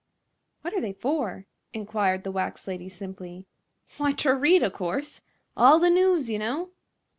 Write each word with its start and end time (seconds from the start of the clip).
"What 0.63 0.73
are 0.73 0.81
they 0.81 0.93
for?" 0.93 1.45
inquired 1.73 2.23
the 2.23 2.31
wax 2.31 2.67
lady, 2.67 2.89
simply. 2.89 3.45
"W'y, 3.99 4.17
ter 4.17 4.35
read, 4.35 4.63
o' 4.63 4.71
course. 4.71 5.21
All 5.55 5.77
the 5.77 5.91
news, 5.91 6.27
you 6.27 6.39
know." 6.39 6.71